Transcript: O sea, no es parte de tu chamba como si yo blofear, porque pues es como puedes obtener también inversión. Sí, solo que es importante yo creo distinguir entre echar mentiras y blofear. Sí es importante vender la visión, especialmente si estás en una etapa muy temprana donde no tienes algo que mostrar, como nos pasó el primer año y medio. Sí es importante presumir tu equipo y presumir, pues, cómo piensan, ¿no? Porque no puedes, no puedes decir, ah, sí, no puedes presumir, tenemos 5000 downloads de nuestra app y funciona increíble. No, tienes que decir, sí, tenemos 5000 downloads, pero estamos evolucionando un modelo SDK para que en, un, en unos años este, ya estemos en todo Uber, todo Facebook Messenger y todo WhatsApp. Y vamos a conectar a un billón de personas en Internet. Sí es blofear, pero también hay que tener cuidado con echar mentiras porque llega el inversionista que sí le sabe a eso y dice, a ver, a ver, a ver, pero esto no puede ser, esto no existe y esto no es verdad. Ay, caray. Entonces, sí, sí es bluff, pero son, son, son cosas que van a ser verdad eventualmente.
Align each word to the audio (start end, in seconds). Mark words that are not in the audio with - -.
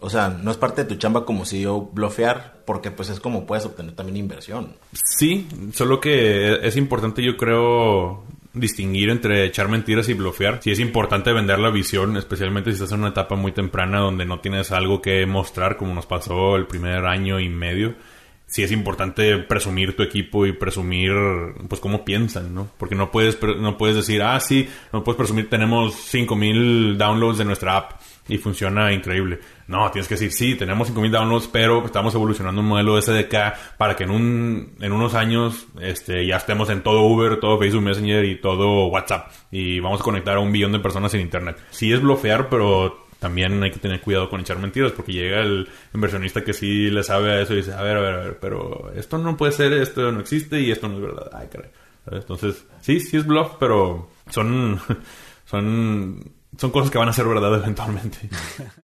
O 0.00 0.08
sea, 0.08 0.28
no 0.28 0.50
es 0.50 0.56
parte 0.56 0.82
de 0.82 0.88
tu 0.88 0.96
chamba 0.96 1.24
como 1.24 1.44
si 1.44 1.60
yo 1.60 1.90
blofear, 1.92 2.62
porque 2.64 2.90
pues 2.90 3.10
es 3.10 3.20
como 3.20 3.46
puedes 3.46 3.66
obtener 3.66 3.94
también 3.94 4.16
inversión. 4.16 4.76
Sí, 4.92 5.46
solo 5.72 6.00
que 6.00 6.66
es 6.66 6.76
importante 6.76 7.22
yo 7.22 7.36
creo 7.36 8.24
distinguir 8.52 9.10
entre 9.10 9.44
echar 9.44 9.68
mentiras 9.68 10.08
y 10.08 10.14
blofear. 10.14 10.60
Sí 10.62 10.70
es 10.70 10.80
importante 10.80 11.32
vender 11.32 11.58
la 11.58 11.70
visión, 11.70 12.16
especialmente 12.16 12.70
si 12.70 12.74
estás 12.74 12.92
en 12.92 13.00
una 13.00 13.10
etapa 13.10 13.36
muy 13.36 13.52
temprana 13.52 14.00
donde 14.00 14.24
no 14.24 14.40
tienes 14.40 14.72
algo 14.72 15.00
que 15.00 15.26
mostrar, 15.26 15.76
como 15.76 15.94
nos 15.94 16.06
pasó 16.06 16.56
el 16.56 16.66
primer 16.66 17.04
año 17.06 17.38
y 17.38 17.48
medio. 17.48 17.94
Sí 18.50 18.64
es 18.64 18.72
importante 18.72 19.38
presumir 19.38 19.94
tu 19.94 20.02
equipo 20.02 20.44
y 20.44 20.52
presumir, 20.52 21.12
pues, 21.68 21.80
cómo 21.80 22.04
piensan, 22.04 22.52
¿no? 22.52 22.68
Porque 22.78 22.96
no 22.96 23.12
puedes, 23.12 23.38
no 23.40 23.78
puedes 23.78 23.94
decir, 23.94 24.22
ah, 24.22 24.40
sí, 24.40 24.68
no 24.92 25.04
puedes 25.04 25.16
presumir, 25.16 25.48
tenemos 25.48 25.94
5000 25.94 26.98
downloads 26.98 27.38
de 27.38 27.44
nuestra 27.44 27.76
app 27.76 28.00
y 28.26 28.38
funciona 28.38 28.92
increíble. 28.92 29.38
No, 29.68 29.88
tienes 29.92 30.08
que 30.08 30.14
decir, 30.14 30.32
sí, 30.32 30.56
tenemos 30.56 30.88
5000 30.88 31.12
downloads, 31.12 31.46
pero 31.46 31.84
estamos 31.84 32.12
evolucionando 32.12 32.60
un 32.60 32.66
modelo 32.66 33.00
SDK 33.00 33.76
para 33.78 33.94
que 33.94 34.02
en, 34.02 34.10
un, 34.10 34.72
en 34.80 34.90
unos 34.90 35.14
años 35.14 35.68
este, 35.80 36.26
ya 36.26 36.38
estemos 36.38 36.70
en 36.70 36.82
todo 36.82 37.02
Uber, 37.02 37.38
todo 37.38 37.56
Facebook 37.56 37.84
Messenger 37.84 38.24
y 38.24 38.40
todo 38.40 38.86
WhatsApp. 38.86 39.30
Y 39.52 39.78
vamos 39.78 40.00
a 40.00 40.02
conectar 40.02 40.36
a 40.36 40.40
un 40.40 40.50
billón 40.50 40.72
de 40.72 40.80
personas 40.80 41.14
en 41.14 41.20
Internet. 41.20 41.56
Sí 41.70 41.92
es 41.92 42.02
blofear, 42.02 42.48
pero 42.48 43.06
también 43.20 43.62
hay 43.62 43.70
que 43.70 43.78
tener 43.78 44.00
cuidado 44.00 44.28
con 44.28 44.40
echar 44.40 44.58
mentiras 44.58 44.92
porque 44.92 45.12
llega 45.12 45.40
el 45.40 45.68
inversionista 45.94 46.42
que 46.42 46.52
sí 46.52 46.90
le 46.90 47.04
sabe 47.04 47.30
a 47.30 47.40
eso 47.42 47.52
y 47.52 47.58
dice, 47.58 47.74
a 47.74 47.82
ver, 47.82 47.96
a 47.98 48.00
ver, 48.00 48.14
a 48.14 48.24
ver, 48.24 48.38
pero 48.40 48.90
esto 48.96 49.18
no 49.18 49.36
puede 49.36 49.52
ser, 49.52 49.72
esto 49.74 50.10
no 50.10 50.20
existe 50.20 50.58
y 50.60 50.72
esto 50.72 50.88
no 50.88 50.96
es 50.96 51.02
verdad. 51.02 51.30
Ay, 51.32 51.48
caray. 51.52 51.70
Entonces, 52.10 52.66
sí, 52.80 52.98
sí 52.98 53.18
es 53.18 53.26
bluff, 53.26 53.52
pero 53.60 54.10
son, 54.30 54.80
son, 55.44 56.32
son 56.56 56.70
cosas 56.70 56.90
que 56.90 56.98
van 56.98 57.08
a 57.08 57.12
ser 57.12 57.26
verdad 57.26 57.54
eventualmente. 57.54 58.18